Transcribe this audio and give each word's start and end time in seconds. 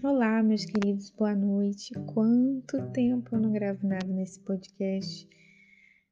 Olá, 0.00 0.44
meus 0.44 0.64
queridos, 0.64 1.10
boa 1.10 1.34
noite. 1.34 1.92
Quanto 2.14 2.80
tempo 2.92 3.34
eu 3.34 3.40
não 3.40 3.50
gravo 3.50 3.84
nada 3.84 4.06
nesse 4.06 4.38
podcast, 4.40 5.28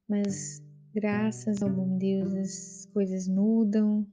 mas 0.09 0.61
graças 0.93 1.63
ao 1.63 1.71
bom 1.71 1.97
Deus 1.97 2.35
as 2.35 2.87
coisas 2.93 3.29
mudam, 3.29 4.05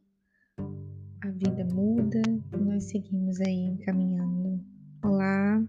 a 1.23 1.32
vida 1.32 1.65
muda 1.73 2.21
e 2.55 2.57
nós 2.57 2.83
seguimos 2.83 3.41
aí 3.41 3.75
caminhando. 3.83 4.64
Olá. 5.04 5.65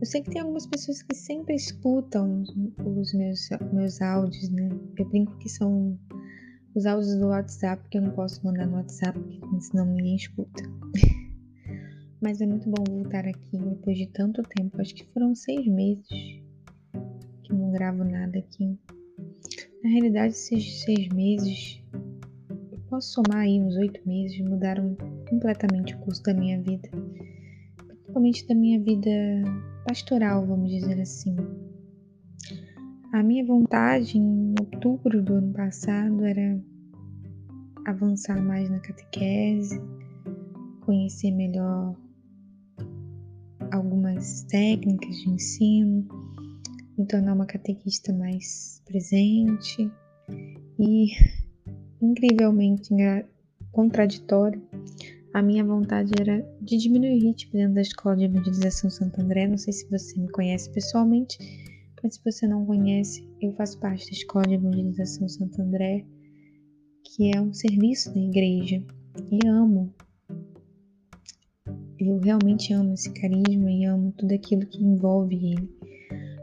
Eu 0.00 0.06
sei 0.06 0.22
que 0.22 0.30
tem 0.30 0.40
algumas 0.40 0.68
pessoas 0.68 1.02
que 1.02 1.16
sempre 1.16 1.56
escutam 1.56 2.44
os 2.78 3.12
meus, 3.14 3.48
meus 3.72 4.00
áudios, 4.00 4.48
né? 4.50 4.68
Eu 4.96 5.08
brinco 5.08 5.36
que 5.38 5.48
são 5.48 5.98
os 6.72 6.86
áudios 6.86 7.16
do 7.16 7.26
WhatsApp, 7.26 7.82
que 7.90 7.98
eu 7.98 8.02
não 8.02 8.12
posso 8.12 8.44
mandar 8.46 8.66
no 8.66 8.76
WhatsApp, 8.76 9.18
senão 9.60 9.86
ninguém 9.86 10.14
escuta. 10.14 10.62
Mas 12.22 12.40
é 12.40 12.46
muito 12.46 12.70
bom 12.70 12.84
voltar 12.88 13.26
aqui 13.26 13.58
depois 13.58 13.98
de 13.98 14.06
tanto 14.06 14.44
tempo. 14.44 14.80
Acho 14.80 14.94
que 14.94 15.04
foram 15.06 15.34
seis 15.34 15.66
meses 15.66 16.06
que 17.42 17.52
não 17.52 17.72
gravo 17.72 18.04
nada 18.04 18.38
aqui. 18.38 18.78
Na 19.82 19.90
realidade, 19.90 20.34
esses 20.34 20.82
seis 20.82 21.08
meses, 21.08 21.82
eu 22.70 22.78
posso 22.88 23.14
somar 23.14 23.40
aí 23.40 23.60
uns 23.60 23.74
oito 23.74 24.00
meses, 24.06 24.38
mudaram 24.38 24.96
completamente 25.28 25.96
o 25.96 25.98
curso 25.98 26.22
da 26.22 26.32
minha 26.32 26.62
vida. 26.62 26.88
Principalmente 27.88 28.46
da 28.46 28.54
minha 28.54 28.78
vida 28.78 29.10
pastoral, 29.88 30.46
vamos 30.46 30.70
dizer 30.70 31.00
assim. 31.00 31.34
A 33.12 33.20
minha 33.20 33.44
vontade 33.44 34.16
em 34.16 34.54
outubro 34.60 35.20
do 35.20 35.34
ano 35.34 35.52
passado 35.52 36.24
era 36.24 36.56
avançar 37.84 38.40
mais 38.40 38.70
na 38.70 38.78
catequese, 38.78 39.82
conhecer 40.82 41.32
melhor 41.32 41.96
algumas 43.72 44.42
técnicas 44.44 45.16
de 45.16 45.30
ensino, 45.30 46.06
me 46.96 47.06
tornar 47.06 47.34
uma 47.34 47.46
catequista 47.46 48.12
mais 48.12 48.82
presente 48.84 49.90
e, 50.78 51.08
incrivelmente 52.00 52.90
contraditório, 53.72 54.62
a 55.32 55.40
minha 55.40 55.64
vontade 55.64 56.12
era 56.20 56.46
de 56.60 56.76
diminuir 56.76 57.16
o 57.16 57.20
ritmo 57.20 57.52
dentro 57.54 57.74
da 57.74 57.80
Escola 57.80 58.16
de 58.16 58.24
Evangelização 58.24 58.90
Santo 58.90 59.20
André. 59.22 59.48
Não 59.48 59.56
sei 59.56 59.72
se 59.72 59.88
você 59.88 60.20
me 60.20 60.28
conhece 60.30 60.70
pessoalmente, 60.70 61.38
mas 62.02 62.16
se 62.16 62.20
você 62.22 62.46
não 62.46 62.66
conhece, 62.66 63.26
eu 63.40 63.52
faço 63.52 63.80
parte 63.80 64.04
da 64.04 64.12
Escola 64.12 64.46
de 64.46 64.54
Evangelização 64.54 65.26
Santo 65.28 65.62
André, 65.62 66.04
que 67.04 67.34
é 67.34 67.40
um 67.40 67.54
serviço 67.54 68.12
da 68.12 68.20
igreja, 68.20 68.84
e 69.30 69.46
amo 69.48 69.94
eu 72.08 72.18
realmente 72.18 72.72
amo 72.72 72.94
esse 72.94 73.10
carisma 73.12 73.70
e 73.70 73.84
amo 73.84 74.12
tudo 74.16 74.34
aquilo 74.34 74.66
que 74.66 74.82
envolve 74.82 75.34
ele. 75.34 75.70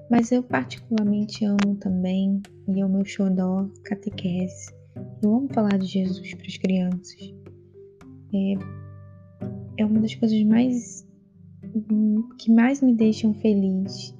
Mas 0.10 0.32
eu 0.32 0.42
particularmente 0.42 1.46
amo 1.46 1.76
também, 1.80 2.42
e 2.68 2.80
é 2.80 2.86
o 2.86 2.90
meu 2.90 3.06
xodó, 3.06 3.70
catequese. 3.84 4.74
Eu 5.22 5.36
amo 5.36 5.48
falar 5.54 5.78
de 5.78 5.86
Jesus 5.86 6.34
para 6.34 6.48
as 6.48 6.58
crianças. 6.58 7.34
É, 8.34 8.54
é 9.78 9.86
uma 9.86 10.00
das 10.00 10.16
coisas 10.16 10.42
mais 10.44 11.08
que 12.40 12.52
mais 12.52 12.82
me 12.82 12.94
deixam 12.94 13.34
feliz 13.36 14.16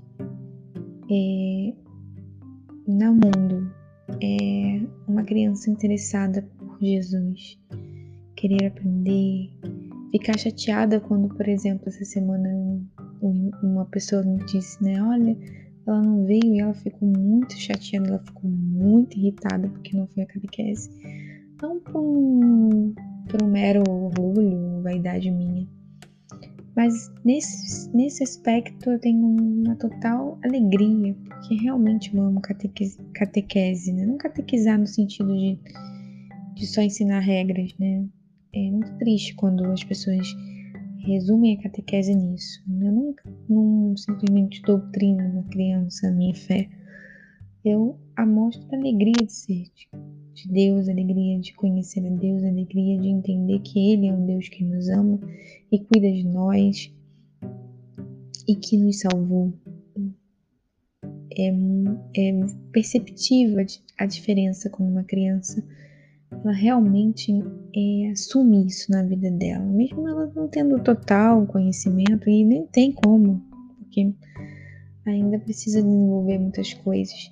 é, 1.10 1.74
no 2.88 3.14
mundo. 3.14 3.72
É 4.22 4.82
uma 5.08 5.24
criança 5.24 5.70
interessada 5.70 6.42
por 6.58 6.80
Jesus, 6.80 7.60
querer 8.36 8.68
aprender, 8.68 9.52
ficar 10.12 10.38
chateada 10.38 11.00
quando, 11.00 11.30
por 11.30 11.48
exemplo, 11.48 11.88
essa 11.88 12.04
semana 12.06 12.50
uma 13.62 13.86
pessoa 13.86 14.24
me 14.24 14.38
disse, 14.46 14.82
né, 14.84 15.02
olha, 15.02 15.38
ela 15.86 16.02
não 16.02 16.26
veio 16.26 16.56
e 16.56 16.60
ela 16.60 16.74
ficou 16.74 17.08
muito 17.08 17.58
chateada, 17.58 18.08
ela 18.08 18.20
ficou 18.20 18.50
muito 18.50 19.18
irritada 19.18 19.68
porque 19.68 19.96
não 19.96 20.08
foi 20.08 20.24
a 20.24 20.28
catequese. 20.28 20.90
Não 21.62 21.80
por 21.80 22.00
um, 22.00 22.94
por 23.28 23.44
um 23.44 23.48
mero 23.48 23.84
orgulho, 23.90 24.82
vaidade 24.82 25.30
minha. 25.30 25.68
Mas 26.76 27.12
nesse, 27.26 27.94
nesse 27.94 28.24
aspecto 28.24 28.90
eu 28.90 29.00
tenho 29.00 29.26
uma 29.26 29.76
total 29.76 30.40
alegria, 30.44 31.14
porque 31.28 31.56
realmente 31.56 32.16
eu 32.16 32.24
amo 32.24 32.40
catequese, 32.40 32.98
catequese 33.14 33.92
né? 33.92 34.06
Não 34.06 34.18
catequizar 34.18 34.80
no 34.80 34.88
sentido 34.88 35.36
de, 35.36 35.60
de 36.56 36.68
só 36.68 36.82
ensinar 36.82 37.20
regras, 37.20 37.76
né? 37.78 38.06
É 38.54 38.72
muito 38.72 38.98
triste 38.98 39.36
quando 39.36 39.64
as 39.66 39.84
pessoas 39.84 40.28
resumem 41.00 41.58
a 41.58 41.64
catequese 41.64 42.14
nisso. 42.16 42.62
Eu 42.68 42.92
nunca 42.92 43.24
não 43.48 43.96
simplesmente 43.96 44.62
doutrino 44.62 45.24
uma 45.24 45.44
criança 45.44 46.08
a 46.08 46.12
minha 46.12 46.36
fé. 46.36 46.70
Eu 47.64 48.00
a 48.16 48.26
mostro 48.26 48.68
a 48.72 48.78
alegria 48.78 49.14
de 49.14 49.32
ser 49.32 49.66
de 50.34 50.48
Deus, 50.48 50.88
a 50.88 50.92
alegria 50.92 51.40
de 51.40 51.54
conhecer 51.54 52.06
a 52.06 52.10
Deus, 52.10 52.44
a 52.44 52.48
alegria 52.48 52.98
de 53.00 53.08
entender 53.08 53.60
que 53.60 53.92
Ele 53.92 54.08
é 54.08 54.14
um 54.14 54.26
Deus 54.26 54.48
que 54.48 54.64
nos 54.64 54.88
ama 54.90 55.20
e 55.72 55.80
cuida 55.80 56.12
de 56.12 56.24
nós 56.24 56.92
e 58.48 58.56
que 58.56 58.78
nos 58.78 59.00
salvou. 59.00 59.54
É, 61.38 61.50
é 62.18 62.32
perceptível 62.72 63.66
a 63.98 64.06
diferença 64.06 64.70
quando 64.70 64.90
uma 64.90 65.04
criança 65.04 65.64
ela 66.32 66.52
realmente 66.54 67.32
é, 67.76 68.12
assume 68.12 68.68
isso 68.68 68.92
na 68.92 69.04
vida 69.04 69.32
dela, 69.32 69.66
mesmo 69.66 70.08
ela 70.08 70.32
não 70.36 70.48
tendo 70.48 70.80
total 70.80 71.46
conhecimento 71.48 72.30
e 72.30 72.46
nem 72.46 72.66
tem 72.68 72.92
como, 72.92 73.42
porque 73.80 74.14
ainda 75.06 75.40
precisa 75.40 75.82
desenvolver 75.82 76.38
muitas 76.40 76.74
coisas. 76.74 77.32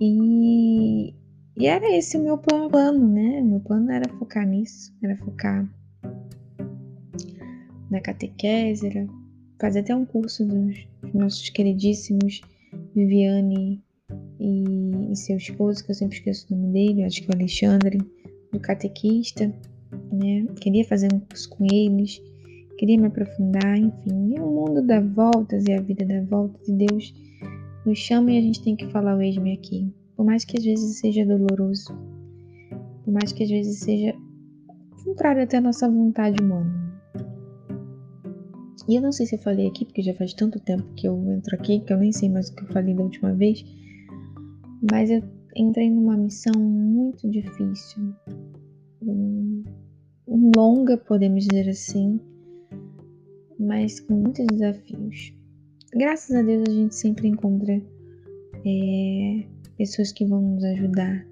E, 0.00 1.14
e 1.56 1.66
era 1.66 1.96
esse 1.96 2.16
o 2.16 2.22
meu 2.22 2.38
plano, 2.38 3.06
né? 3.06 3.40
Meu 3.40 3.60
plano 3.60 3.90
era 3.90 4.08
focar 4.18 4.46
nisso, 4.46 4.92
era 5.02 5.16
focar 5.18 5.68
na 7.90 8.00
catequese, 8.00 8.86
era 8.86 9.06
fazer 9.60 9.80
até 9.80 9.94
um 9.94 10.04
curso 10.04 10.44
dos 10.44 10.86
nossos 11.12 11.48
queridíssimos 11.50 12.40
Viviane 12.94 13.82
e, 14.38 15.12
e 15.12 15.16
seu 15.16 15.36
esposo, 15.36 15.84
que 15.84 15.90
eu 15.90 15.94
sempre 15.94 16.16
esqueço 16.16 16.46
o 16.50 16.56
nome 16.56 16.72
dele, 16.72 17.04
acho 17.04 17.22
que 17.22 17.30
é 17.30 17.34
o 17.34 17.36
Alexandre, 17.36 17.98
do 18.52 18.60
catequista, 18.60 19.52
né? 20.12 20.46
Queria 20.60 20.84
fazer 20.84 21.12
um 21.12 21.20
curso 21.20 21.48
com 21.50 21.64
eles, 21.64 22.20
queria 22.78 22.98
me 22.98 23.06
aprofundar, 23.06 23.76
enfim. 23.76 24.34
E 24.34 24.40
o 24.40 24.46
mundo 24.46 24.82
dá 24.82 25.00
voltas 25.00 25.64
e 25.66 25.72
a 25.72 25.80
vida 25.80 26.04
dá 26.04 26.20
voltas 26.22 26.68
e 26.68 26.72
Deus 26.72 27.14
nos 27.84 27.98
chama 27.98 28.32
e 28.32 28.38
a 28.38 28.40
gente 28.40 28.62
tem 28.62 28.76
que 28.76 28.86
falar 28.86 29.16
o 29.16 29.22
esme 29.22 29.52
aqui. 29.52 29.92
Por 30.16 30.24
mais 30.24 30.44
que 30.44 30.58
às 30.58 30.64
vezes 30.64 30.98
seja 30.98 31.26
doloroso, 31.26 31.92
por 33.04 33.12
mais 33.12 33.32
que 33.32 33.42
às 33.42 33.50
vezes 33.50 33.80
seja 33.80 34.14
contrário 35.04 35.42
até 35.42 35.58
a 35.58 35.60
nossa 35.60 35.88
vontade 35.88 36.42
humana. 36.42 36.84
E 38.88 38.96
eu 38.96 39.02
não 39.02 39.12
sei 39.12 39.26
se 39.26 39.36
eu 39.36 39.38
falei 39.38 39.66
aqui, 39.66 39.84
porque 39.84 40.02
já 40.02 40.14
faz 40.14 40.34
tanto 40.34 40.60
tempo 40.60 40.84
que 40.94 41.08
eu 41.08 41.16
entro 41.32 41.54
aqui, 41.54 41.80
que 41.80 41.92
eu 41.92 41.98
nem 41.98 42.12
sei 42.12 42.28
mais 42.28 42.48
o 42.48 42.54
que 42.54 42.64
eu 42.64 42.68
falei 42.68 42.94
da 42.94 43.02
última 43.02 43.32
vez. 43.32 43.64
Mas 44.90 45.10
eu 45.10 45.22
entrei 45.56 45.90
numa 45.90 46.16
missão 46.16 46.52
muito 46.60 47.28
difícil, 47.30 48.14
um, 49.02 49.62
longa, 50.56 50.96
podemos 50.96 51.46
dizer 51.46 51.68
assim, 51.70 52.20
mas 53.58 54.00
com 54.00 54.14
muitos 54.14 54.46
desafios. 54.46 55.32
Graças 55.92 56.34
a 56.34 56.42
Deus 56.42 56.64
a 56.68 56.72
gente 56.72 56.94
sempre 56.94 57.28
encontra 57.28 57.80
é, 58.66 59.46
pessoas 59.76 60.12
que 60.12 60.24
vão 60.24 60.42
nos 60.42 60.64
ajudar 60.64 61.26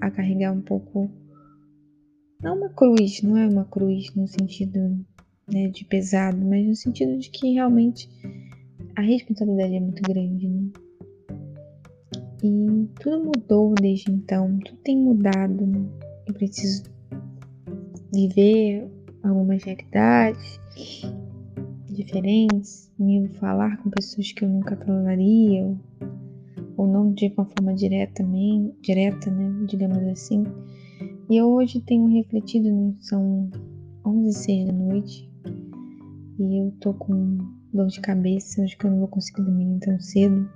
a, 0.00 0.06
a 0.06 0.10
carregar 0.10 0.52
um 0.52 0.60
pouco, 0.60 1.10
não 2.42 2.56
uma 2.56 2.70
cruz, 2.70 3.22
não 3.22 3.36
é 3.36 3.46
uma 3.46 3.64
cruz 3.64 4.12
no 4.14 4.26
sentido 4.26 5.04
né, 5.52 5.68
de 5.68 5.84
pesado, 5.84 6.44
mas 6.44 6.66
no 6.66 6.74
sentido 6.74 7.16
de 7.18 7.30
que 7.30 7.52
realmente 7.52 8.08
a 8.96 9.02
responsabilidade 9.02 9.76
é 9.76 9.80
muito 9.80 10.02
grande, 10.02 10.48
né? 10.48 10.70
E 12.44 12.86
tudo 13.00 13.24
mudou 13.24 13.74
desde 13.74 14.12
então, 14.12 14.58
tudo 14.58 14.76
tem 14.84 14.98
mudado. 14.98 15.64
Né? 15.64 15.82
Eu 16.26 16.34
preciso 16.34 16.82
viver 18.12 18.86
algumas 19.22 19.64
realidades 19.64 20.60
diferentes, 21.86 22.92
me 22.98 23.26
falar 23.40 23.78
com 23.78 23.88
pessoas 23.88 24.30
que 24.30 24.44
eu 24.44 24.50
nunca 24.50 24.76
falaria, 24.76 25.74
ou 26.76 26.86
não 26.86 27.14
de 27.14 27.32
uma 27.34 27.46
forma 27.46 27.72
direta, 27.74 28.22
direta, 28.82 29.30
né, 29.30 29.64
digamos 29.66 30.06
assim. 30.08 30.44
E 31.30 31.38
eu 31.38 31.48
hoje 31.48 31.80
tenho 31.80 32.06
refletido, 32.08 32.70
né, 32.70 32.94
são 33.00 33.50
11 34.04 34.28
e 34.28 34.32
6 34.34 34.66
da 34.66 34.72
noite, 34.74 35.30
e 36.38 36.62
eu 36.62 36.74
tô 36.78 36.92
com 36.92 37.38
dor 37.72 37.86
de 37.86 38.02
cabeça, 38.02 38.62
acho 38.62 38.76
que 38.76 38.84
eu 38.84 38.90
não 38.90 38.98
vou 38.98 39.08
conseguir 39.08 39.44
dormir 39.44 39.78
tão 39.80 39.98
cedo 39.98 40.46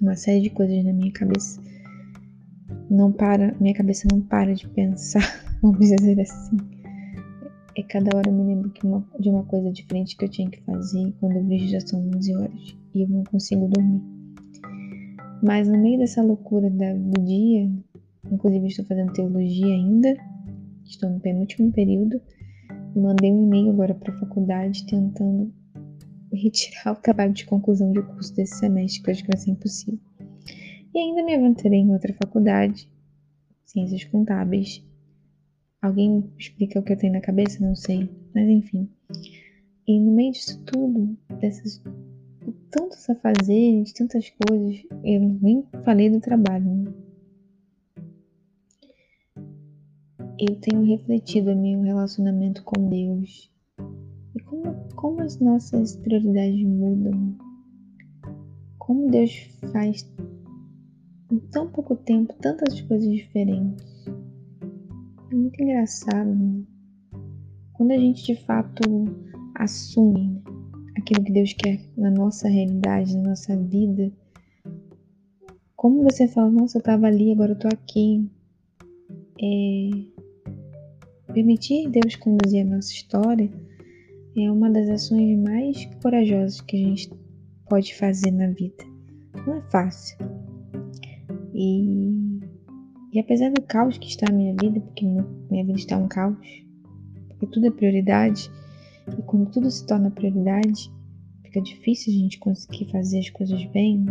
uma 0.00 0.16
série 0.16 0.40
de 0.40 0.50
coisas 0.50 0.84
na 0.84 0.92
minha 0.92 1.12
cabeça. 1.12 1.60
Não 2.90 3.12
para, 3.12 3.54
minha 3.60 3.74
cabeça 3.74 4.08
não 4.10 4.20
para 4.20 4.54
de 4.54 4.68
pensar, 4.68 5.22
vamos 5.62 5.78
dizer 5.78 6.20
assim. 6.20 6.56
E 7.76 7.82
cada 7.84 8.16
hora 8.16 8.28
eu 8.28 8.34
me 8.34 8.42
lembro 8.42 8.72
uma, 8.84 9.04
de 9.18 9.28
uma 9.28 9.44
coisa 9.44 9.70
diferente 9.70 10.16
que 10.16 10.24
eu 10.24 10.28
tinha 10.28 10.50
que 10.50 10.60
fazer. 10.62 11.12
Quando 11.20 11.36
eu 11.36 11.46
vejo 11.46 11.68
já 11.68 11.80
são 11.80 12.00
11 12.16 12.36
horas 12.36 12.76
e 12.94 13.02
eu 13.02 13.08
não 13.08 13.24
consigo 13.24 13.68
dormir. 13.68 14.02
Mas 15.42 15.68
no 15.68 15.78
meio 15.78 15.98
dessa 15.98 16.22
loucura 16.22 16.68
da, 16.68 16.92
do 16.92 17.22
dia, 17.24 17.70
inclusive 18.30 18.66
estou 18.66 18.84
fazendo 18.84 19.12
teologia 19.12 19.72
ainda, 19.72 20.14
estou 20.84 21.08
no 21.08 21.20
penúltimo 21.20 21.72
período, 21.72 22.20
mandei 22.94 23.32
um 23.32 23.46
e-mail 23.46 23.70
agora 23.70 23.94
para 23.94 24.12
a 24.12 24.18
faculdade 24.18 24.84
tentando 24.86 25.52
retirar 26.32 26.92
o 26.92 26.96
trabalho 26.96 27.32
de 27.32 27.44
conclusão 27.44 27.92
de 27.92 28.02
curso 28.02 28.34
desse 28.34 28.58
semestre, 28.58 29.02
que 29.02 29.10
eu 29.10 29.12
acho 29.12 29.24
que 29.24 29.30
vai 29.30 29.40
ser 29.40 29.50
impossível. 29.50 30.00
E 30.94 30.98
ainda 30.98 31.22
me 31.22 31.34
aventurei 31.34 31.80
em 31.80 31.92
outra 31.92 32.12
faculdade, 32.14 32.88
Ciências 33.64 34.04
Contábeis. 34.04 34.84
Alguém 35.80 36.30
explica 36.38 36.80
o 36.80 36.82
que 36.82 36.92
eu 36.92 36.98
tenho 36.98 37.12
na 37.12 37.20
cabeça? 37.20 37.64
Não 37.64 37.74
sei, 37.74 38.10
mas 38.34 38.48
enfim. 38.48 38.88
E 39.86 39.98
no 39.98 40.12
meio 40.12 40.32
disso 40.32 40.60
tudo, 40.64 41.16
dessas 41.40 41.82
tantos 42.70 43.08
a 43.08 43.14
fazer, 43.14 43.82
de 43.82 43.94
tantas 43.94 44.30
coisas, 44.30 44.82
eu 45.04 45.20
nem 45.40 45.64
falei 45.84 46.10
do 46.10 46.20
trabalho. 46.20 46.64
Né? 46.64 46.92
Eu 50.38 50.56
tenho 50.56 50.84
refletido 50.84 51.52
o 51.52 51.56
meu 51.56 51.82
relacionamento 51.82 52.62
com 52.64 52.88
Deus 52.88 53.49
como, 54.50 54.74
como 54.96 55.22
as 55.22 55.38
nossas 55.38 55.96
prioridades 55.96 56.66
mudam, 56.66 57.36
como 58.78 59.08
Deus 59.08 59.32
faz 59.70 60.12
em 61.30 61.38
tão 61.52 61.70
pouco 61.70 61.94
tempo 61.94 62.34
tantas 62.40 62.80
coisas 62.80 63.08
diferentes. 63.08 63.86
É 65.30 65.34
muito 65.34 65.62
engraçado, 65.62 66.34
né? 66.34 66.64
Quando 67.74 67.92
a 67.92 67.96
gente 67.96 68.24
de 68.24 68.34
fato 68.44 68.82
assume 69.54 70.28
né? 70.28 70.42
aquilo 70.98 71.24
que 71.24 71.32
Deus 71.32 71.52
quer 71.52 71.80
na 71.96 72.10
nossa 72.10 72.48
realidade, 72.48 73.16
na 73.16 73.30
nossa 73.30 73.56
vida. 73.56 74.12
Como 75.76 76.02
você 76.02 76.26
fala, 76.26 76.50
nossa, 76.50 76.76
eu 76.76 76.80
estava 76.80 77.06
ali, 77.06 77.32
agora 77.32 77.52
eu 77.52 77.58
tô 77.58 77.68
aqui. 77.68 78.28
É... 79.40 79.90
Permitir 81.32 81.88
Deus 81.88 82.16
conduzir 82.16 82.66
a 82.66 82.68
nossa 82.68 82.90
história 82.90 83.48
é 84.36 84.50
uma 84.50 84.70
das 84.70 84.88
ações 84.88 85.38
mais 85.38 85.84
corajosas 86.02 86.60
que 86.60 86.76
a 86.76 86.88
gente 86.88 87.10
pode 87.68 87.94
fazer 87.94 88.30
na 88.30 88.48
vida. 88.48 88.84
Não 89.46 89.54
é 89.54 89.62
fácil. 89.70 90.16
E, 91.54 92.40
e 93.12 93.18
apesar 93.18 93.50
do 93.50 93.62
caos 93.62 93.98
que 93.98 94.08
está 94.08 94.26
na 94.30 94.36
minha 94.36 94.54
vida, 94.60 94.80
porque 94.80 95.04
minha 95.04 95.64
vida 95.64 95.78
está 95.78 95.96
um 95.96 96.08
caos, 96.08 96.36
porque 97.28 97.46
tudo 97.46 97.66
é 97.66 97.70
prioridade, 97.70 98.50
e 99.18 99.22
quando 99.22 99.50
tudo 99.50 99.70
se 99.70 99.86
torna 99.86 100.10
prioridade, 100.10 100.92
fica 101.42 101.60
difícil 101.60 102.12
a 102.12 102.16
gente 102.16 102.38
conseguir 102.38 102.90
fazer 102.90 103.18
as 103.18 103.30
coisas 103.30 103.64
bem. 103.66 104.06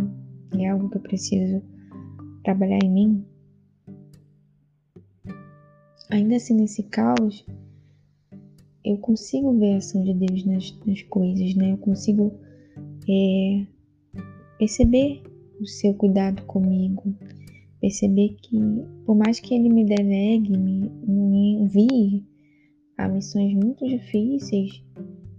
É 0.58 0.68
algo 0.68 0.90
que 0.90 0.96
eu 0.96 1.00
preciso 1.00 1.62
trabalhar 2.42 2.78
em 2.82 2.90
mim. 2.90 3.24
Ainda 6.10 6.36
assim, 6.36 6.54
nesse 6.54 6.82
caos, 6.82 7.46
eu 8.84 8.96
consigo 8.98 9.58
ver 9.58 9.74
a 9.74 9.76
ação 9.78 10.02
de 10.02 10.14
Deus 10.14 10.44
nas, 10.44 10.78
nas 10.86 11.02
coisas, 11.02 11.54
né? 11.54 11.72
Eu 11.72 11.78
consigo 11.78 12.32
é, 13.08 13.66
perceber 14.58 15.22
o 15.60 15.66
seu 15.66 15.94
cuidado 15.94 16.42
comigo, 16.44 17.14
perceber 17.80 18.36
que, 18.42 18.58
por 19.04 19.14
mais 19.16 19.38
que 19.40 19.54
Ele 19.54 19.68
me 19.68 19.84
delegue, 19.84 20.56
me, 20.56 20.90
me 21.06 21.54
envie 21.62 22.24
a 22.96 23.08
missões 23.08 23.54
muito 23.54 23.86
difíceis, 23.86 24.82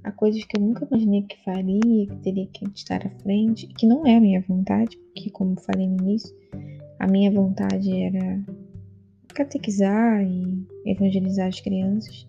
a 0.04 0.12
coisas 0.12 0.44
que 0.44 0.58
eu 0.58 0.62
nunca 0.62 0.88
imaginei 0.90 1.24
que 1.24 1.44
faria, 1.44 2.08
que 2.08 2.16
teria 2.18 2.48
que 2.48 2.66
estar 2.76 3.06
à 3.06 3.10
frente, 3.22 3.68
que 3.68 3.86
não 3.86 4.06
é 4.06 4.18
a 4.18 4.22
minha 4.22 4.42
vontade, 4.42 4.98
porque, 4.98 5.30
como 5.30 5.60
falei 5.60 5.88
no 5.88 6.02
início, 6.02 6.36
a 7.00 7.08
minha 7.08 7.32
vontade 7.32 7.92
era 7.92 8.44
catequizar 9.34 10.24
e 10.24 10.66
evangelizar 10.86 11.48
as 11.48 11.60
crianças. 11.60 12.28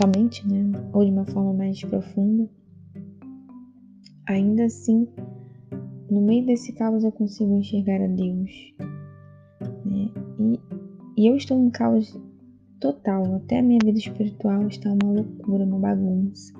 Somente, 0.00 0.46
né? 0.46 0.70
Ou 0.92 1.04
de 1.04 1.10
uma 1.10 1.24
forma 1.24 1.52
mais 1.52 1.80
profunda. 1.80 2.48
Ainda 4.28 4.66
assim, 4.66 5.08
no 6.08 6.20
meio 6.20 6.46
desse 6.46 6.72
caos 6.72 7.02
eu 7.02 7.10
consigo 7.10 7.56
enxergar 7.56 8.00
a 8.00 8.06
Deus. 8.06 8.74
Né? 9.84 10.08
E, 10.38 10.60
e 11.16 11.26
eu 11.26 11.34
estou 11.34 11.58
em 11.58 11.68
caos 11.70 12.16
total. 12.78 13.24
Até 13.34 13.58
a 13.58 13.62
minha 13.62 13.80
vida 13.84 13.98
espiritual 13.98 14.68
está 14.68 14.88
uma 14.88 15.14
loucura, 15.14 15.64
uma 15.64 15.80
bagunça. 15.80 16.52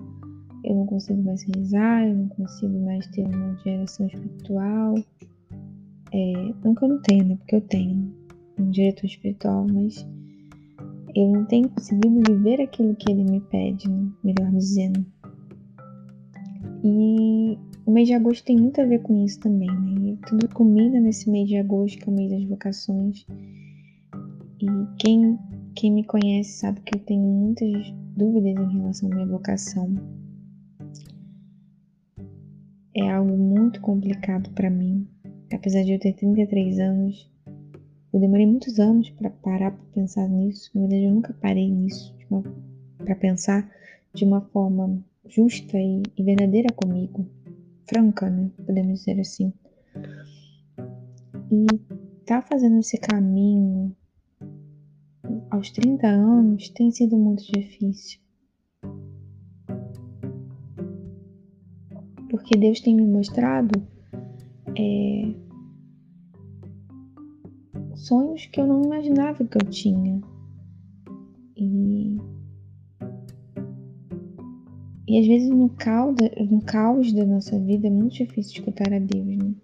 Eu 0.64 0.75
não 0.75 0.87
consigo 0.87 1.23
mais 1.23 1.41
rezar, 1.44 2.08
eu 2.08 2.17
não 2.17 2.29
consigo 2.31 2.76
mais 2.84 3.06
ter 3.06 3.25
uma 3.25 3.55
direção 3.62 4.08
espiritual. 4.08 4.96
É, 6.12 6.55
não 6.64 6.75
que 6.75 6.84
eu 6.84 6.88
não 6.88 7.02
tenha, 7.02 7.23
né? 7.23 7.37
Porque 7.37 7.55
eu 7.55 7.61
tenho 7.61 8.12
um 8.58 8.69
diretor 8.69 9.06
espiritual, 9.06 9.64
mas 9.73 10.05
eu 11.20 11.32
não 11.32 11.44
tenho 11.47 11.69
conseguido 11.69 12.23
viver 12.32 12.61
aquilo 12.61 12.94
que 12.94 13.11
ele 13.11 13.25
me 13.25 13.41
pede, 13.41 13.88
né? 13.91 14.09
melhor 14.23 14.53
dizendo. 14.53 15.05
E 16.85 17.59
o 17.85 17.91
mês 17.91 18.06
de 18.06 18.15
agosto 18.15 18.44
tem 18.44 18.56
muito 18.56 18.81
a 18.81 18.85
ver 18.85 19.00
com 19.00 19.25
isso 19.25 19.41
também, 19.41 19.69
né? 19.69 20.12
E 20.12 20.17
tudo 20.29 20.49
combina 20.55 21.00
nesse 21.00 21.29
mês 21.29 21.49
de 21.49 21.56
agosto, 21.56 21.99
que 21.99 22.09
é 22.09 22.12
o 22.12 22.15
mês 22.15 22.31
das 22.31 22.44
vocações. 22.44 23.26
E 24.61 24.67
quem 24.99 25.37
quem 25.75 25.93
me 25.93 26.05
conhece 26.05 26.59
sabe 26.59 26.81
que 26.81 26.97
eu 26.97 27.00
tenho 27.00 27.23
muitas 27.23 27.93
dúvidas 28.17 28.56
em 28.56 28.79
relação 28.79 29.11
à 29.11 29.15
minha 29.15 29.26
vocação. 29.26 29.94
É 32.94 33.11
algo 33.11 33.37
muito 33.37 33.81
complicado 33.81 34.50
para 34.50 34.70
mim. 34.70 35.06
Apesar 35.53 35.82
de 35.82 35.93
eu 35.93 35.99
ter 35.99 36.15
33 36.15 36.79
anos, 36.79 37.31
eu 38.19 38.20
demorei 38.20 38.47
muitos 38.47 38.81
anos 38.81 39.09
para 39.11 39.31
parar 39.31 39.70
para 39.70 39.87
pensar 39.94 40.29
nisso. 40.29 40.73
Na 40.75 40.81
verdade, 40.81 41.05
eu 41.05 41.12
nunca 41.12 41.32
parei 41.35 41.70
nisso 41.70 42.12
para 42.99 43.15
pensar 43.15 43.70
de 44.12 44.25
uma 44.25 44.41
forma 44.41 44.99
justa 45.25 45.79
e, 45.79 46.03
e 46.17 46.23
verdadeira 46.25 46.69
comigo, 46.75 47.25
franca, 47.88 48.29
né? 48.29 48.50
Podemos 48.67 48.99
dizer 48.99 49.20
assim. 49.20 49.53
E 51.50 51.67
tá 52.26 52.43
fazendo 52.43 52.81
esse 52.81 52.99
caminho 52.99 53.96
aos 55.48 55.70
30 55.70 56.08
anos 56.08 56.69
tem 56.70 56.91
sido 56.91 57.17
muito 57.17 57.44
difícil. 57.53 58.19
Porque 62.29 62.58
Deus 62.58 62.81
tem 62.81 62.96
me 62.96 63.06
mostrado 63.06 63.81
é, 64.77 65.47
sonhos 67.98 68.46
que 68.46 68.60
eu 68.60 68.67
não 68.67 68.82
imaginava 68.82 69.44
que 69.44 69.58
eu 69.58 69.70
tinha. 69.70 70.20
E, 71.56 72.17
e 75.06 75.20
às 75.20 75.26
vezes 75.26 75.48
no 75.48 75.69
caos, 75.70 76.17
no 76.50 76.62
caos 76.62 77.12
da 77.12 77.24
nossa 77.24 77.58
vida 77.58 77.86
é 77.86 77.90
muito 77.90 78.14
difícil 78.14 78.60
escutar 78.60 78.93
a 78.93 78.98
Deus, 78.98 79.26
né? 79.26 79.55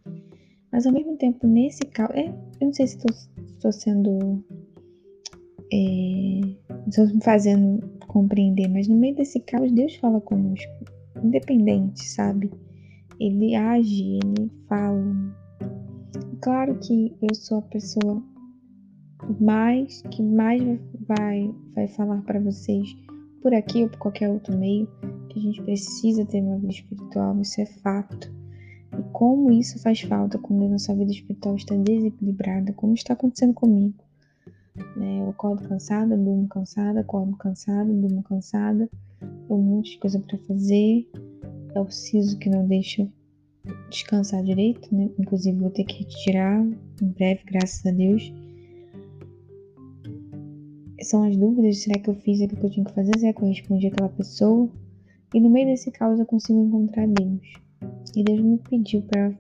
Mas 0.73 0.87
ao 0.87 0.93
mesmo 0.93 1.17
tempo, 1.17 1.47
nesse 1.47 1.83
caos. 1.83 2.11
É, 2.15 2.29
eu 2.61 2.67
não 2.67 2.73
sei 2.73 2.87
se 2.87 2.97
estou 2.97 3.73
sendo 3.73 4.43
é, 5.73 6.41
estamos 6.87 7.13
me 7.13 7.23
fazendo 7.23 7.83
compreender, 8.07 8.69
mas 8.69 8.87
no 8.89 8.97
meio 8.97 9.15
desse 9.15 9.41
caos 9.41 9.73
Deus 9.73 9.97
fala 9.97 10.21
conosco, 10.21 10.73
independente, 11.23 12.05
sabe? 12.05 12.51
Ele 13.19 13.55
age, 13.55 14.19
ele 14.23 14.51
fala. 14.69 15.44
Claro 16.45 16.75
que 16.79 17.17
eu 17.23 17.35
sou 17.35 17.61
a 17.61 17.63
pessoa 17.63 18.23
mais 19.41 20.03
que 20.11 20.23
mais 20.23 20.61
vai 21.09 21.51
vai 21.75 21.89
falar 21.89 22.21
para 22.21 22.39
vocês 22.39 22.95
por 23.41 23.55
aqui 23.55 23.85
ou 23.85 23.89
por 23.89 23.99
qualquer 23.99 24.29
outro 24.29 24.55
meio 24.55 24.87
que 25.31 25.39
a 25.39 25.43
gente 25.43 25.63
precisa 25.63 26.23
ter 26.27 26.43
uma 26.43 26.59
vida 26.59 26.75
espiritual, 26.75 27.41
isso 27.41 27.63
é 27.63 27.65
fato. 27.65 28.31
E 28.93 29.03
como 29.11 29.51
isso 29.51 29.79
faz 29.79 30.03
falta 30.03 30.37
quando 30.37 30.67
a 30.67 30.69
nossa 30.69 30.95
vida 30.95 31.13
espiritual 31.13 31.57
está 31.57 31.75
desequilibrada, 31.77 32.75
como 32.75 32.93
está 32.93 33.15
acontecendo 33.15 33.55
comigo. 33.55 34.05
Né? 34.99 35.21
Eu 35.23 35.31
acordo 35.31 35.67
cansada, 35.67 36.15
durmo 36.15 36.47
cansada, 36.47 37.01
acordo 37.01 37.35
cansada, 37.39 37.91
durmo 37.91 38.23
cansada. 38.23 38.87
É 39.23 39.51
um 39.51 39.63
monte 39.63 39.93
de 39.93 39.99
coisa 39.99 40.21
para 40.21 40.37
fazer. 40.41 41.09
É 41.75 41.81
o 41.81 41.91
siso 41.91 42.39
que 42.39 42.51
não 42.51 42.69
deixa 42.69 43.11
descansar 43.91 44.43
direito, 44.43 44.95
né? 44.95 45.11
Inclusive 45.19 45.59
vou 45.59 45.71
ter 45.71 45.85
que 45.85 46.05
retirar 46.05 46.65
em 47.03 47.09
breve, 47.09 47.43
graças 47.47 47.85
a 47.87 47.91
Deus. 47.91 48.33
São 51.03 51.25
as 51.25 51.37
dúvidas, 51.37 51.83
será 51.83 51.99
que 51.99 52.09
eu 52.09 52.15
fiz 52.15 52.41
aquilo 52.41 52.61
que 52.61 52.67
eu 52.67 52.71
tinha 52.71 52.87
que 52.87 52.95
fazer? 52.95 53.19
Será 53.19 53.33
que 53.33 53.43
eu 53.43 53.49
respondi 53.49 53.87
aquela 53.87 54.09
pessoa? 54.09 54.71
E 55.35 55.41
no 55.41 55.51
meio 55.51 55.67
desse 55.67 55.91
caos 55.91 56.19
eu 56.19 56.27
consigo 56.27 56.65
encontrar 56.65 57.07
Deus. 57.09 57.41
E 58.17 58.23
Deus 58.23 58.41
me 58.41 58.59
pediu 58.59 59.03
para 59.03 59.35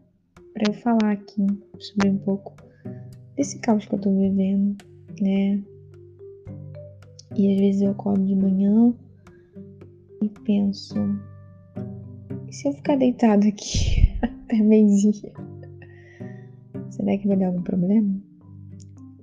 eu 0.67 0.75
falar 0.75 1.13
aqui 1.13 1.47
sobre 1.79 2.11
um 2.11 2.19
pouco 2.19 2.55
desse 3.37 3.59
caos 3.61 3.87
que 3.87 3.95
eu 3.95 4.01
tô 4.01 4.11
vivendo, 4.11 4.77
né? 5.21 5.63
E 7.37 7.53
às 7.53 7.59
vezes 7.59 7.83
eu 7.83 7.91
acordo 7.91 8.25
de 8.25 8.35
manhã 8.35 8.95
e 10.23 10.29
penso: 10.45 10.95
e 12.49 12.53
se 12.53 12.69
eu 12.69 12.73
ficar 12.73 12.97
deitado 12.97 13.47
aqui 13.47 14.14
até 14.55 14.63
meio-dia? 14.63 15.33
Será 16.91 17.19
que 17.19 17.27
vai 17.27 17.37
dar 17.37 17.47
algum 17.47 17.63
problema? 17.63 18.15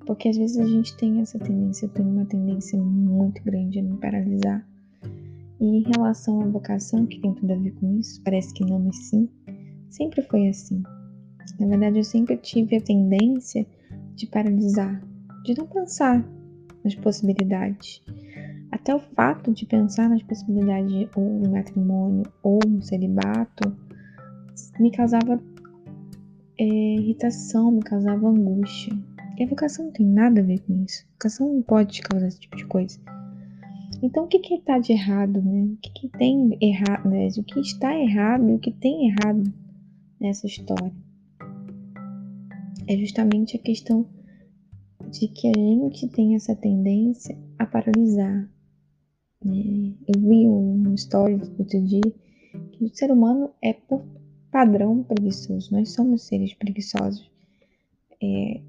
Porque 0.06 0.28
às 0.28 0.36
vezes 0.36 0.58
a 0.58 0.66
gente 0.66 0.96
tem 0.98 1.22
essa 1.22 1.40
tendência, 1.40 1.86
eu 1.86 1.90
tenho 1.90 2.10
uma 2.10 2.26
tendência 2.26 2.78
muito 2.78 3.42
grande 3.44 3.80
a 3.80 3.84
me 3.84 3.98
paralisar. 3.98 4.68
E 5.60 5.66
em 5.66 5.84
relação 5.84 6.42
à 6.42 6.48
vocação, 6.48 7.06
que 7.06 7.20
tem 7.22 7.34
tudo 7.34 7.54
a 7.54 7.56
ver 7.56 7.72
com 7.76 7.98
isso, 8.00 8.22
parece 8.24 8.54
que 8.54 8.66
não, 8.66 8.80
mas 8.80 8.98
sim, 8.98 9.30
sempre 9.90 10.22
foi 10.24 10.50
assim. 10.50 10.84
Na 11.60 11.68
verdade, 11.68 12.00
eu 12.00 12.04
sempre 12.04 12.36
tive 12.38 12.76
a 12.76 12.82
tendência 12.82 13.66
de 14.16 14.28
paralisar, 14.28 15.02
de 15.46 15.58
não 15.58 15.68
pensar 15.68 16.28
nas 16.84 16.96
possibilidades. 16.96 18.04
Até 18.72 18.94
o 18.96 19.00
fato 19.00 19.54
de 19.54 19.66
pensar 19.66 20.10
nas 20.10 20.24
possibilidades 20.24 20.92
de 20.92 21.10
ou 21.16 21.24
um 21.24 21.52
matrimônio 21.52 22.24
ou 22.42 22.60
um 22.66 22.82
celibato 22.82 23.72
me 24.82 24.92
causava 24.92 25.42
é, 26.58 26.66
irritação, 26.66 27.72
me 27.72 27.82
causava 27.82 28.28
angústia. 28.28 28.94
E 29.38 29.44
a 29.44 29.48
vocação 29.48 29.86
não 29.86 29.92
tem 29.92 30.06
nada 30.06 30.42
a 30.42 30.44
ver 30.44 30.60
com 30.62 30.84
isso. 30.84 31.04
A 31.04 31.14
vocação 31.14 31.54
não 31.54 31.62
pode 31.62 31.94
te 31.94 32.02
causar 32.02 32.28
esse 32.28 32.40
tipo 32.40 32.58
de 32.58 32.66
coisa. 32.66 33.00
Então, 34.02 34.24
o 34.24 34.28
que 34.28 34.40
que 34.40 34.56
está 34.56 34.80
de 34.80 34.94
errado, 34.94 35.42
né? 35.42 35.64
O 35.64 35.78
que, 35.78 35.92
que 35.92 36.10
tem 36.10 36.58
errado, 36.62 37.08
né? 37.08 37.28
O 37.38 37.44
que 37.44 37.60
está 37.60 37.96
errado 37.96 38.50
e 38.50 38.54
o 38.54 38.60
que 38.60 38.72
tem 38.72 39.08
errado 39.08 39.44
nessa 40.20 40.48
história? 40.48 40.92
É 42.88 42.98
justamente 42.98 43.56
a 43.56 43.60
questão 43.60 44.08
de 45.12 45.28
que 45.28 45.48
a 45.48 45.54
gente 45.54 46.08
tem 46.08 46.36
essa 46.36 46.56
tendência 46.56 47.38
a 47.60 47.66
paralisar. 47.66 48.50
Né? 49.44 49.94
Eu 50.08 50.20
vi 50.20 50.48
um 50.48 50.94
story 50.96 51.40
outro 51.58 51.82
dia 51.82 52.02
que 52.72 52.86
o 52.86 52.96
ser 52.96 53.12
humano 53.12 53.52
é 53.62 53.74
por 53.74 54.04
padrão 54.52 55.04
preguiçoso. 55.04 55.72
Nós 55.72 55.92
somos 55.92 56.24
seres 56.24 56.54
preguiçosos. 56.54 57.30
É, 58.22 58.62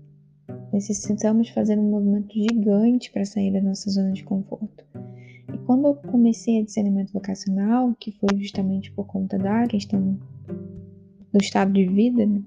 necessitamos 0.73 1.49
fazer 1.51 1.79
um 1.79 1.91
movimento 1.91 2.33
gigante 2.33 3.11
para 3.11 3.25
sair 3.25 3.53
da 3.53 3.61
nossa 3.61 3.91
zona 3.91 4.12
de 4.12 4.25
conforto. 4.25 4.85
E 5.53 5.59
quando 5.67 5.87
eu 5.87 5.95
comecei 5.95 6.61
a 6.61 6.65
discernimento 6.65 7.12
vocacional, 7.12 7.95
que 7.99 8.12
foi 8.12 8.39
justamente 8.39 8.91
por 8.93 9.07
conta 9.07 9.37
da 9.37 9.67
questão 9.67 10.19
do 11.33 11.39
estado 11.39 11.73
de 11.73 11.87
vida, 11.87 12.25
né? 12.25 12.43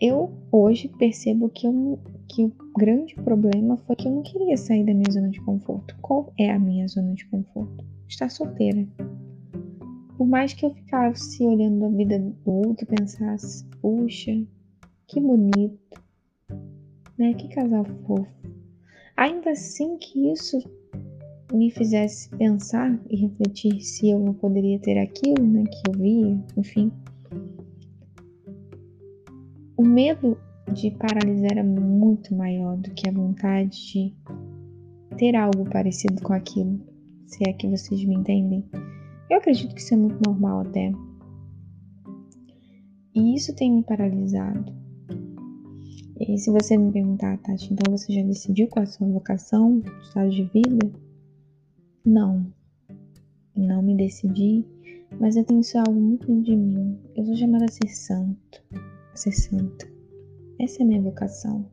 eu 0.00 0.32
hoje 0.50 0.88
percebo 0.98 1.48
que, 1.48 1.66
eu, 1.66 1.98
que 2.28 2.44
o 2.44 2.52
grande 2.76 3.14
problema 3.14 3.76
foi 3.78 3.96
que 3.96 4.08
eu 4.08 4.12
não 4.12 4.22
queria 4.22 4.56
sair 4.56 4.84
da 4.84 4.92
minha 4.92 5.10
zona 5.10 5.30
de 5.30 5.40
conforto. 5.40 5.96
Qual 6.02 6.32
é 6.38 6.50
a 6.50 6.58
minha 6.58 6.86
zona 6.88 7.14
de 7.14 7.24
conforto? 7.26 7.84
Estar 8.08 8.30
solteira. 8.30 8.86
Por 10.16 10.26
mais 10.26 10.52
que 10.54 10.64
eu 10.64 10.72
ficasse 10.72 11.44
olhando 11.44 11.84
a 11.86 11.88
vida 11.88 12.18
do 12.18 12.50
outro 12.50 12.84
e 12.84 12.96
pensasse, 12.96 13.64
puxa, 13.80 14.30
que 15.08 15.20
bonito, 15.20 16.00
né? 17.18 17.34
Que 17.34 17.48
casal 17.48 17.84
fofo. 18.06 18.28
Ainda 19.16 19.50
assim 19.50 19.96
que 19.98 20.32
isso 20.32 20.58
me 21.52 21.70
fizesse 21.70 22.28
pensar 22.30 22.98
e 23.10 23.16
refletir 23.16 23.80
se 23.80 24.10
eu 24.10 24.18
não 24.18 24.34
poderia 24.34 24.78
ter 24.78 24.98
aquilo, 24.98 25.44
né? 25.44 25.64
Que 25.64 25.90
eu 25.90 25.98
via, 26.00 26.44
enfim. 26.56 26.92
O 29.76 29.84
medo 29.84 30.38
de 30.72 30.90
paralisar 30.92 31.52
era 31.52 31.64
muito 31.64 32.34
maior 32.34 32.76
do 32.76 32.90
que 32.92 33.08
a 33.08 33.12
vontade 33.12 33.70
de 33.92 34.14
ter 35.16 35.36
algo 35.36 35.68
parecido 35.68 36.22
com 36.22 36.32
aquilo, 36.32 36.80
se 37.26 37.48
é 37.48 37.52
que 37.52 37.68
vocês 37.68 38.04
me 38.04 38.14
entendem. 38.14 38.64
Eu 39.30 39.38
acredito 39.38 39.74
que 39.74 39.80
isso 39.80 39.94
é 39.94 39.96
muito 39.96 40.20
normal 40.26 40.60
até. 40.60 40.92
E 43.14 43.34
isso 43.34 43.54
tem 43.54 43.72
me 43.72 43.82
paralisado. 43.82 44.72
E 46.20 46.38
se 46.38 46.50
você 46.50 46.76
me 46.76 46.92
perguntar, 46.92 47.38
Tati, 47.38 47.72
então 47.72 47.96
você 47.96 48.12
já 48.12 48.22
decidiu 48.22 48.68
qual 48.68 48.84
é 48.84 48.88
a 48.88 48.90
sua 48.90 49.08
vocação, 49.08 49.82
estado 50.02 50.30
de 50.30 50.44
vida? 50.44 50.92
Não. 52.04 52.46
Não 53.56 53.82
me 53.82 53.96
decidi, 53.96 54.64
mas 55.20 55.36
eu 55.36 55.44
tenho 55.44 55.60
isso 55.60 55.78
algo 55.78 56.00
muito 56.00 56.26
dentro 56.26 56.44
de 56.44 56.56
mim. 56.56 56.98
Eu 57.16 57.24
sou 57.24 57.36
chamada 57.36 57.64
a 57.64 57.68
ser 57.68 57.88
santo, 57.88 58.62
a 59.12 59.16
ser 59.16 59.32
santa. 59.32 59.88
Essa 60.58 60.82
é 60.82 60.84
a 60.84 60.86
minha 60.86 61.02
vocação. 61.02 61.66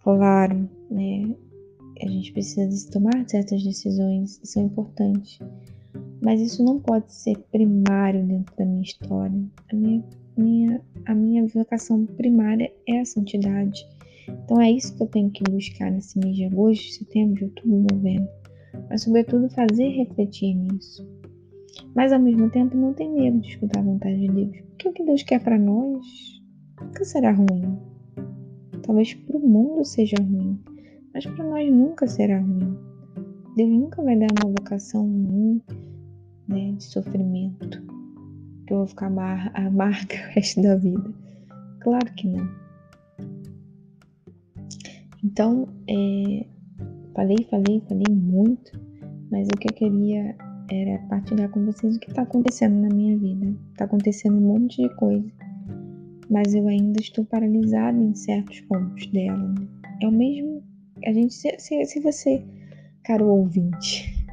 Claro, 0.00 0.68
né? 0.90 1.36
A 2.02 2.08
gente 2.08 2.32
precisa 2.32 2.90
tomar 2.90 3.28
certas 3.28 3.62
decisões, 3.62 4.40
são 4.44 4.64
importantes. 4.64 5.38
Mas 6.22 6.40
isso 6.40 6.62
não 6.64 6.78
pode 6.78 7.12
ser 7.12 7.38
primário 7.50 8.24
dentro 8.26 8.54
da 8.56 8.64
minha 8.64 8.82
história. 8.82 9.42
A 9.72 9.76
minha 9.76 10.04
minha, 10.40 10.80
a 11.06 11.14
minha 11.14 11.46
vocação 11.46 12.06
primária 12.06 12.72
é 12.86 13.00
a 13.00 13.04
santidade. 13.04 13.86
Então 14.28 14.60
é 14.60 14.70
isso 14.70 14.96
que 14.96 15.02
eu 15.02 15.06
tenho 15.06 15.30
que 15.30 15.42
buscar 15.50 15.90
nesse 15.90 16.18
mês 16.18 16.36
de 16.36 16.44
agosto, 16.44 16.92
setembro, 16.92 17.46
outubro, 17.46 17.86
novembro. 17.92 18.28
Mas 18.88 19.02
sobretudo 19.02 19.48
fazer 19.50 19.88
refletir 19.88 20.54
nisso. 20.54 21.06
Mas 21.94 22.12
ao 22.12 22.20
mesmo 22.20 22.48
tempo 22.50 22.76
não 22.76 22.92
ter 22.92 23.08
medo 23.08 23.40
de 23.40 23.48
escutar 23.48 23.80
a 23.80 23.84
vontade 23.84 24.18
de 24.18 24.28
Deus. 24.28 24.56
Porque 24.68 24.88
o 24.88 24.92
que 24.92 25.04
Deus 25.04 25.22
quer 25.22 25.42
para 25.42 25.58
nós 25.58 26.06
nunca 26.80 27.04
será 27.04 27.32
ruim. 27.32 27.78
Talvez 28.82 29.14
para 29.14 29.36
o 29.36 29.46
mundo 29.46 29.84
seja 29.84 30.16
ruim, 30.18 30.58
mas 31.12 31.26
para 31.26 31.44
nós 31.44 31.70
nunca 31.70 32.06
será 32.06 32.40
ruim. 32.40 32.76
Deus 33.60 33.72
nunca 33.72 34.02
vai 34.02 34.16
dar 34.16 34.28
uma 34.42 34.54
vocação 34.58 35.02
ruim 35.02 35.60
né, 36.48 36.72
de 36.72 36.82
sofrimento 36.82 37.82
que 38.66 38.72
eu 38.72 38.78
vou 38.78 38.86
ficar 38.86 39.08
amar, 39.08 39.52
amarga 39.54 40.14
o 40.14 40.34
resto 40.34 40.62
da 40.62 40.76
vida. 40.76 41.12
Claro 41.80 42.10
que 42.14 42.26
não. 42.26 42.48
Então, 45.22 45.68
é, 45.86 46.46
falei, 47.14 47.36
falei, 47.50 47.82
falei 47.86 48.16
muito, 48.16 48.80
mas 49.30 49.46
o 49.48 49.58
que 49.58 49.68
eu 49.68 49.74
queria 49.74 50.34
era 50.70 50.98
partilhar 51.10 51.50
com 51.50 51.66
vocês 51.66 51.96
o 51.96 52.00
que 52.00 52.08
está 52.08 52.22
acontecendo 52.22 52.80
na 52.80 52.88
minha 52.88 53.18
vida. 53.18 53.54
Está 53.72 53.84
acontecendo 53.84 54.38
um 54.38 54.54
monte 54.54 54.80
de 54.80 54.88
coisa, 54.96 55.30
mas 56.30 56.54
eu 56.54 56.66
ainda 56.66 56.98
estou 56.98 57.26
paralisada 57.26 57.98
em 57.98 58.14
certos 58.14 58.62
pontos 58.62 59.06
dela. 59.08 59.36
Né? 59.36 59.68
É 60.00 60.08
o 60.08 60.12
mesmo. 60.12 60.62
A 61.04 61.12
gente, 61.12 61.34
se, 61.34 61.58
se, 61.58 61.84
se 61.84 62.00
você, 62.00 62.42
caro 63.10 63.26
ouvinte, 63.26 64.24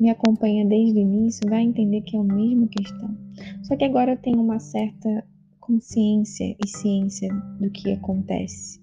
me 0.00 0.10
acompanha 0.10 0.66
desde 0.66 0.98
o 0.98 1.00
início, 1.00 1.48
vai 1.48 1.62
entender 1.62 2.00
que 2.00 2.16
é 2.16 2.18
a 2.18 2.24
mesma 2.24 2.66
questão. 2.66 3.16
Só 3.62 3.76
que 3.76 3.84
agora 3.84 4.14
eu 4.14 4.16
tenho 4.16 4.40
uma 4.40 4.58
certa 4.58 5.24
consciência 5.60 6.56
e 6.60 6.66
ciência 6.66 7.32
do 7.60 7.70
que 7.70 7.92
acontece. 7.92 8.80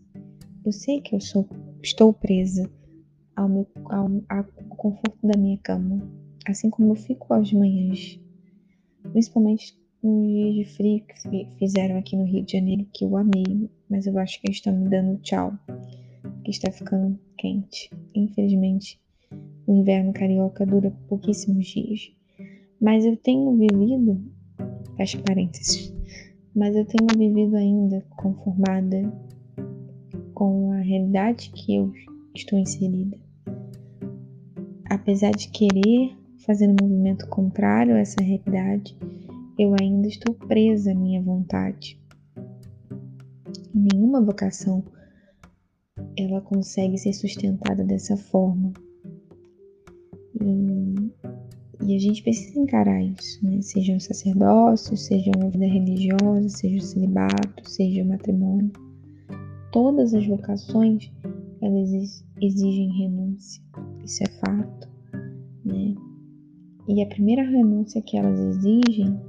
Eu 0.65 0.71
sei 0.71 1.01
que 1.01 1.13
eu 1.13 1.19
sou, 1.19 1.45
estou 1.83 2.13
presa 2.13 2.71
ao, 3.35 3.49
meu, 3.49 3.67
ao, 3.89 4.09
ao 4.29 4.45
conforto 4.77 5.27
da 5.27 5.37
minha 5.37 5.57
cama, 5.57 6.01
assim 6.47 6.69
como 6.69 6.91
eu 6.91 6.95
fico 6.95 7.33
às 7.33 7.51
manhãs, 7.51 8.17
principalmente 9.11 9.77
nos 10.01 10.25
dias 10.25 10.55
de 10.55 10.65
frio 10.73 11.03
que 11.03 11.45
fizeram 11.59 11.97
aqui 11.97 12.15
no 12.15 12.23
Rio 12.23 12.45
de 12.45 12.53
Janeiro, 12.53 12.87
que 12.93 13.03
eu 13.03 13.17
amei, 13.17 13.69
mas 13.89 14.07
eu 14.07 14.17
acho 14.17 14.39
que 14.39 14.47
eles 14.47 14.55
estão 14.55 14.73
me 14.73 14.87
dando 14.87 15.19
tchau, 15.19 15.51
que 16.43 16.51
está 16.51 16.71
ficando 16.71 17.19
quente. 17.37 17.89
Infelizmente, 18.13 18.99
o 19.67 19.73
inverno 19.73 20.13
carioca 20.13 20.65
dura 20.65 20.91
pouquíssimos 21.07 21.65
dias. 21.67 22.11
Mas 22.79 23.05
eu 23.05 23.17
tenho 23.17 23.55
vivido 23.57 24.21
fecha 24.95 25.21
parênteses. 25.21 25.93
Mas 26.55 26.75
eu 26.75 26.85
tenho 26.85 27.07
vivido 27.17 27.55
ainda 27.55 28.01
conformada 28.15 29.11
com 30.33 30.71
a 30.71 30.79
realidade 30.79 31.51
que 31.51 31.75
eu 31.75 31.91
estou 32.33 32.57
inserida. 32.57 33.17
Apesar 34.89 35.31
de 35.31 35.49
querer 35.49 36.15
fazer 36.45 36.67
um 36.67 36.75
movimento 36.79 37.27
contrário 37.27 37.95
a 37.95 37.99
essa 37.99 38.21
realidade, 38.21 38.97
eu 39.57 39.75
ainda 39.79 40.07
estou 40.07 40.33
presa 40.33 40.91
à 40.91 40.95
minha 40.95 41.21
vontade. 41.21 41.99
Nenhuma 43.73 44.21
vocação 44.21 44.83
ela 46.17 46.41
consegue 46.41 46.97
ser 46.97 47.13
sustentada 47.13 47.83
dessa 47.83 48.15
forma. 48.17 48.73
E 50.41 50.95
e 51.85 51.95
a 51.95 51.99
gente 51.99 52.23
precisa 52.23 52.59
encarar 52.59 52.99
isso, 53.03 53.45
né? 53.45 53.61
Seja 53.61 53.93
um 53.93 53.99
sacerdócio, 53.99 54.97
seja 54.97 55.31
uma 55.35 55.51
vida 55.51 55.65
religiosa, 55.65 56.49
seja 56.49 56.77
o 56.77 56.81
celibato, 56.81 57.69
seja 57.69 58.01
o 58.01 58.07
matrimônio. 58.07 58.71
Todas 59.71 60.15
as 60.15 60.25
vocações, 60.25 61.11
elas 61.61 62.23
exigem 62.41 62.91
renúncia. 62.97 63.61
Isso 64.03 64.23
é 64.23 64.27
fato, 64.39 64.89
né? 65.63 65.93
E 66.87 67.03
a 67.03 67.07
primeira 67.07 67.43
renúncia 67.43 68.01
que 68.01 68.17
elas 68.17 68.39
exigem 68.39 69.19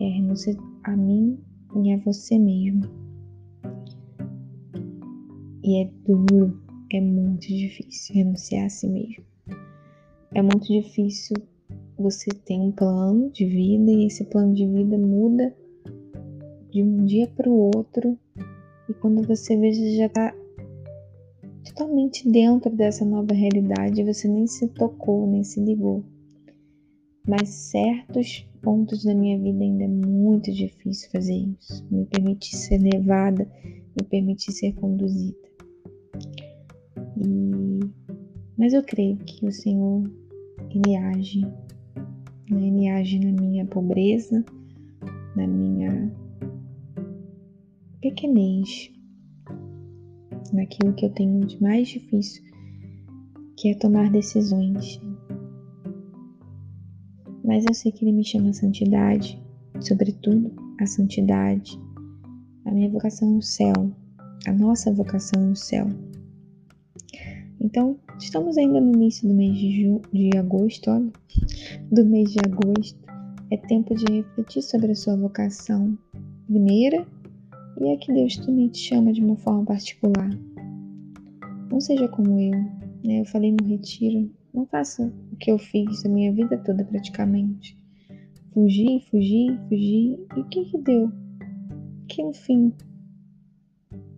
é 0.00 0.08
a 0.08 0.14
renúncia 0.14 0.56
a 0.82 0.96
mim 0.96 1.38
e 1.84 1.92
a 1.92 1.98
você 1.98 2.36
mesmo. 2.36 3.01
E 5.64 5.82
é 5.82 5.90
duro, 6.04 6.60
é 6.92 7.00
muito 7.00 7.46
difícil 7.46 8.16
renunciar 8.16 8.66
a 8.66 8.68
si 8.68 8.88
mesmo. 8.88 9.24
É 10.34 10.42
muito 10.42 10.66
difícil 10.66 11.36
você 11.96 12.30
ter 12.30 12.58
um 12.58 12.72
plano 12.72 13.30
de 13.30 13.44
vida 13.44 13.90
e 13.90 14.06
esse 14.06 14.24
plano 14.24 14.54
de 14.54 14.66
vida 14.66 14.98
muda 14.98 15.54
de 16.70 16.82
um 16.82 17.04
dia 17.04 17.28
para 17.28 17.48
o 17.48 17.70
outro 17.74 18.18
e 18.88 18.94
quando 18.94 19.22
você 19.22 19.56
vê 19.56 19.72
já 19.72 20.06
está 20.06 20.34
totalmente 21.64 22.28
dentro 22.28 22.74
dessa 22.74 23.04
nova 23.04 23.32
realidade, 23.32 24.02
você 24.02 24.26
nem 24.26 24.46
se 24.46 24.68
tocou, 24.68 25.26
nem 25.26 25.44
se 25.44 25.60
ligou. 25.60 26.02
Mas 27.26 27.48
certos 27.48 28.48
pontos 28.60 29.04
da 29.04 29.14
minha 29.14 29.38
vida 29.38 29.62
ainda 29.62 29.84
é 29.84 29.88
muito 29.88 30.50
difícil 30.50 31.10
fazer 31.10 31.34
isso. 31.34 31.86
Me 31.90 32.04
permitir 32.06 32.56
ser 32.56 32.78
levada, 32.78 33.48
me 33.64 34.04
permitir 34.08 34.52
ser 34.52 34.72
conduzida. 34.74 35.51
E... 37.24 37.80
Mas 38.58 38.72
eu 38.72 38.82
creio 38.82 39.16
que 39.18 39.46
o 39.46 39.52
Senhor, 39.52 40.10
Ele 40.70 40.96
age. 40.96 41.40
Né? 42.50 42.68
Ele 42.68 42.88
age 42.88 43.18
na 43.18 43.32
minha 43.32 43.64
pobreza, 43.66 44.44
na 45.36 45.46
minha 45.46 46.12
pequenez, 48.00 48.90
naquilo 50.52 50.92
que 50.94 51.06
eu 51.06 51.10
tenho 51.10 51.46
de 51.46 51.60
mais 51.62 51.88
difícil, 51.88 52.42
que 53.56 53.70
é 53.70 53.74
tomar 53.74 54.10
decisões. 54.10 55.00
Mas 57.44 57.64
eu 57.64 57.74
sei 57.74 57.92
que 57.92 58.04
Ele 58.04 58.12
me 58.12 58.24
chama 58.24 58.50
a 58.50 58.54
santidade, 58.54 59.40
sobretudo 59.80 60.52
a 60.80 60.86
santidade. 60.86 61.80
A 62.64 62.70
minha 62.70 62.90
vocação 62.90 63.30
no 63.30 63.42
céu, 63.42 63.72
a 64.46 64.52
nossa 64.52 64.92
vocação 64.92 65.48
no 65.48 65.56
céu. 65.56 65.86
Então, 67.64 67.96
estamos 68.18 68.58
ainda 68.58 68.80
no 68.80 68.92
início 68.92 69.28
do 69.28 69.32
mês 69.32 69.56
de, 69.56 69.84
ju 69.84 70.02
de 70.12 70.36
agosto, 70.36 70.90
olha, 70.90 71.12
do 71.92 72.04
mês 72.04 72.32
de 72.32 72.40
agosto. 72.40 72.98
É 73.52 73.56
tempo 73.56 73.94
de 73.94 74.04
refletir 74.12 74.62
sobre 74.62 74.90
a 74.90 74.94
sua 74.96 75.16
vocação 75.16 75.96
primeira 76.46 77.06
e 77.80 77.88
é 77.88 77.96
que 77.96 78.12
Deus 78.12 78.36
também 78.38 78.68
te 78.68 78.78
chama 78.78 79.12
de 79.12 79.22
uma 79.22 79.36
forma 79.36 79.64
particular. 79.64 80.28
Não 81.70 81.80
seja 81.80 82.08
como 82.08 82.40
eu, 82.40 82.50
né? 83.04 83.20
Eu 83.20 83.24
falei 83.26 83.52
no 83.52 83.64
retiro, 83.64 84.28
não 84.52 84.66
faça 84.66 85.12
o 85.32 85.36
que 85.36 85.52
eu 85.52 85.58
fiz 85.58 86.04
a 86.04 86.08
minha 86.08 86.32
vida 86.32 86.58
toda 86.58 86.84
praticamente. 86.84 87.78
Fugi, 88.52 89.04
fugi, 89.08 89.56
fugi. 89.68 90.18
E 90.36 90.40
o 90.40 90.44
que 90.48 90.64
que 90.64 90.78
deu? 90.78 91.12
Que 92.08 92.24
no 92.24 92.32
fim, 92.32 92.72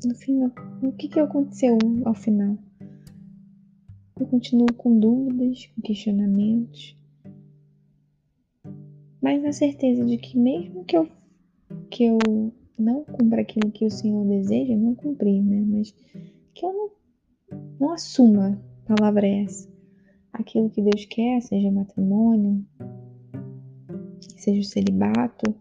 no 0.06 0.14
fim, 0.14 0.50
o 0.82 0.92
que 0.92 1.08
que 1.08 1.20
aconteceu 1.20 1.76
ao 2.06 2.14
final? 2.14 2.56
Eu 4.18 4.26
continuo 4.26 4.72
com 4.76 4.98
dúvidas, 4.98 5.66
com 5.74 5.82
questionamentos, 5.82 6.96
mas 9.20 9.42
na 9.42 9.52
certeza 9.52 10.04
de 10.04 10.18
que 10.18 10.38
mesmo 10.38 10.84
que 10.84 10.96
eu 10.96 11.08
que 11.90 12.04
eu 12.04 12.18
não 12.78 13.04
cumpra 13.04 13.40
aquilo 13.40 13.72
que 13.72 13.84
o 13.84 13.90
Senhor 13.90 14.24
deseja, 14.26 14.76
não 14.76 14.94
cumprir, 14.94 15.42
né? 15.42 15.64
Mas 15.66 15.94
que 16.52 16.64
eu 16.64 16.72
não, 16.72 17.58
não 17.80 17.92
assuma, 17.92 18.60
palavra 18.86 19.26
é 19.26 19.44
essa, 19.44 19.68
aquilo 20.32 20.70
que 20.70 20.82
Deus 20.82 21.04
quer, 21.06 21.40
seja 21.40 21.70
matrimônio, 21.70 22.64
seja 24.36 24.60
o 24.60 24.64
celibato, 24.64 25.54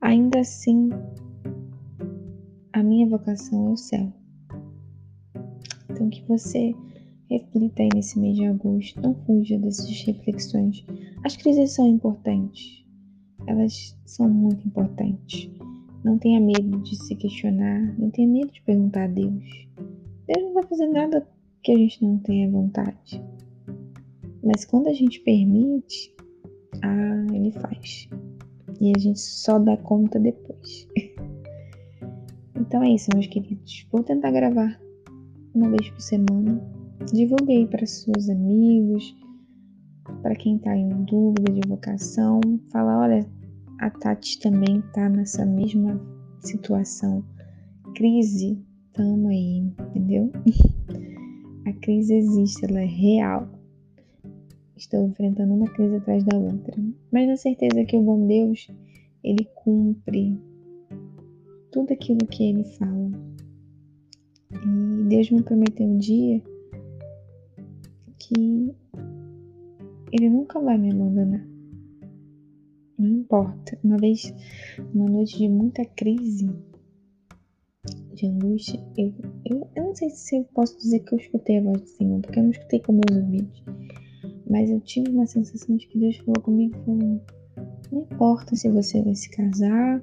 ainda 0.00 0.40
assim 0.40 0.90
a 2.72 2.82
minha 2.82 3.06
vocação 3.06 3.68
é 3.68 3.70
o 3.70 3.76
céu. 3.76 4.12
Então 5.90 6.10
que 6.10 6.22
você 6.22 6.74
reflita 7.30 7.82
aí 7.82 7.88
nesse 7.94 8.18
mês 8.18 8.36
de 8.36 8.44
agosto, 8.44 9.00
não 9.00 9.14
fuja 9.24 9.56
dessas 9.58 9.88
reflexões. 10.02 10.84
As 11.24 11.36
crises 11.36 11.72
são 11.72 11.86
importantes, 11.88 12.84
elas 13.46 13.96
são 14.04 14.28
muito 14.28 14.66
importantes. 14.66 15.48
Não 16.02 16.18
tenha 16.18 16.40
medo 16.40 16.78
de 16.80 16.96
se 16.96 17.14
questionar, 17.14 17.94
não 17.98 18.10
tenha 18.10 18.26
medo 18.26 18.50
de 18.50 18.62
perguntar 18.62 19.04
a 19.04 19.08
Deus. 19.08 19.68
Deus 20.26 20.44
não 20.44 20.54
vai 20.54 20.64
fazer 20.64 20.88
nada 20.88 21.28
que 21.62 21.72
a 21.72 21.76
gente 21.76 22.02
não 22.02 22.18
tenha 22.18 22.50
vontade. 22.50 23.22
Mas 24.42 24.64
quando 24.64 24.88
a 24.88 24.94
gente 24.94 25.20
permite, 25.20 26.14
ah, 26.82 27.26
ele 27.34 27.52
faz. 27.52 28.08
E 28.80 28.92
a 28.96 28.98
gente 28.98 29.20
só 29.20 29.58
dá 29.58 29.76
conta 29.76 30.18
depois. 30.18 30.88
então 32.56 32.82
é 32.82 32.94
isso, 32.94 33.10
meus 33.12 33.26
queridos. 33.26 33.86
Vou 33.92 34.02
tentar 34.02 34.30
gravar 34.30 34.80
uma 35.54 35.68
vez 35.68 35.90
por 35.90 36.00
semana. 36.00 36.79
Divulguei 37.06 37.66
para 37.66 37.86
seus 37.86 38.28
amigos, 38.28 39.16
para 40.22 40.36
quem 40.36 40.56
está 40.56 40.76
em 40.76 40.88
dúvida 41.04 41.50
de 41.50 41.66
vocação. 41.66 42.40
Fala, 42.70 43.00
olha, 43.00 43.26
a 43.80 43.88
Tati 43.88 44.38
também 44.38 44.80
está 44.80 45.08
nessa 45.08 45.46
mesma 45.46 45.98
situação. 46.40 47.24
Crise, 47.94 48.62
tamo 48.92 49.28
aí, 49.28 49.72
entendeu? 49.80 50.30
a 51.66 51.72
crise 51.80 52.14
existe, 52.14 52.66
ela 52.66 52.80
é 52.80 52.86
real. 52.86 53.48
Estou 54.76 55.08
enfrentando 55.08 55.54
uma 55.54 55.68
crise 55.70 55.96
atrás 55.96 56.22
da 56.22 56.36
outra. 56.36 56.76
Mas 57.10 57.26
na 57.26 57.36
certeza 57.36 57.82
que 57.84 57.96
o 57.96 58.02
bom 58.02 58.26
Deus, 58.26 58.70
ele 59.24 59.48
cumpre 59.54 60.38
tudo 61.72 61.92
aquilo 61.94 62.26
que 62.26 62.44
ele 62.44 62.64
fala. 62.64 63.10
E 64.52 65.08
Deus 65.08 65.30
me 65.30 65.42
prometeu 65.42 65.86
um 65.86 65.96
dia 65.96 66.42
que 68.32 68.74
ele 70.12 70.30
nunca 70.30 70.60
vai 70.60 70.78
me 70.78 70.92
abandonar. 70.92 71.44
Não 72.98 73.08
importa. 73.08 73.78
Uma 73.82 73.96
vez, 73.96 74.32
uma 74.94 75.08
noite 75.08 75.38
de 75.38 75.48
muita 75.48 75.84
crise, 75.84 76.50
de 78.14 78.26
angústia, 78.26 78.80
eu, 78.96 79.12
eu, 79.46 79.68
eu 79.74 79.84
não 79.84 79.94
sei 79.94 80.10
se 80.10 80.36
eu 80.36 80.44
posso 80.54 80.76
dizer 80.78 81.00
que 81.00 81.14
eu 81.14 81.18
escutei 81.18 81.58
a 81.58 81.62
voz 81.62 81.80
do 81.80 81.88
Senhor, 81.88 82.20
porque 82.20 82.38
eu 82.38 82.42
não 82.44 82.50
escutei 82.50 82.80
com 82.80 82.92
meus 82.92 83.16
ouvidos. 83.16 83.64
Mas 84.48 84.70
eu 84.70 84.80
tive 84.80 85.10
uma 85.10 85.26
sensação 85.26 85.76
de 85.76 85.86
que 85.88 85.98
Deus 85.98 86.16
falou 86.18 86.40
comigo, 86.42 86.76
falou, 86.84 87.20
não 87.90 88.02
importa 88.02 88.54
se 88.54 88.68
você 88.68 89.02
vai 89.02 89.14
se 89.14 89.30
casar, 89.30 90.02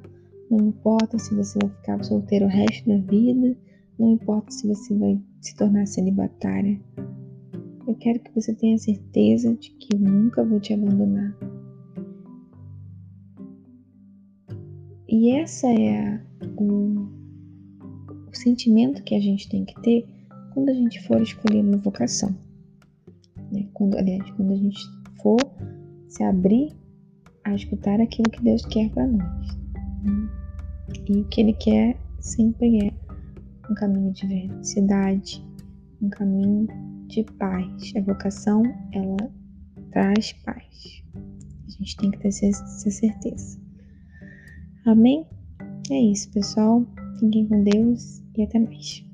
não 0.50 0.70
importa 0.70 1.20
se 1.20 1.36
você 1.36 1.60
vai 1.62 1.70
ficar 1.70 2.04
solteiro 2.04 2.46
o 2.46 2.50
resto 2.50 2.88
da 2.88 2.98
vida, 2.98 3.56
não 4.00 4.14
importa 4.14 4.52
se 4.52 4.68
você 4.68 4.94
vai 4.96 5.22
se 5.42 5.56
tornar 5.56 5.86
celibatária. 5.86 6.80
Eu 7.88 7.96
quero 7.96 8.20
que 8.20 8.36
você 8.36 8.54
tenha 8.54 8.78
certeza 8.78 9.56
de 9.56 9.72
que 9.72 9.96
eu 9.96 10.00
nunca 10.00 10.44
vou 10.44 10.60
te 10.60 10.74
abandonar. 10.74 11.34
E 15.08 15.32
essa 15.32 15.68
é 15.68 15.98
a, 15.98 16.22
o, 16.58 17.08
o 18.30 18.36
sentimento 18.36 19.02
que 19.04 19.16
a 19.16 19.22
gente 19.22 19.48
tem 19.48 19.64
que 19.64 19.80
ter 19.82 20.06
quando 20.54 20.68
a 20.68 20.74
gente 20.74 21.02
for 21.08 21.22
escolher 21.22 21.62
uma 21.62 21.78
vocação. 21.78 22.36
Né? 23.54 23.70
Quando, 23.74 23.98
aliás, 23.98 24.30
quando 24.32 24.52
a 24.52 24.58
gente 24.58 24.82
for 25.22 25.40
se 26.10 26.24
abrir 26.24 26.74
a 27.46 27.56
escutar 27.56 28.02
aquilo 28.02 28.30
que 28.30 28.44
Deus 28.44 28.66
quer 28.66 28.90
para 28.90 29.08
nós. 29.08 29.58
Né? 30.04 30.30
E 31.08 31.22
o 31.22 31.26
que 31.30 31.40
Ele 31.40 31.54
quer 31.54 31.98
sempre 32.20 32.86
é 32.86 32.92
um 33.72 33.76
caminho 33.76 34.12
de 34.12 34.28
felicidade, 34.28 35.42
um 36.02 36.10
caminho 36.10 36.68
de 37.08 37.24
paz. 37.24 37.94
A 37.96 38.02
vocação, 38.02 38.64
ela 38.92 39.32
traz 39.92 40.34
paz. 40.46 41.04
A 41.16 41.70
gente 41.70 41.98
tem 41.98 42.12
que 42.12 42.20
ter 42.20 42.28
essa 42.28 42.92
certeza. 42.92 43.60
Amém? 44.86 45.26
É 45.90 46.00
isso, 46.00 46.30
pessoal. 46.32 46.86
Fiquem 47.20 47.48
com 47.48 47.64
Deus 47.64 48.22
e 48.36 48.44
até 48.44 48.60
mais. 48.60 49.07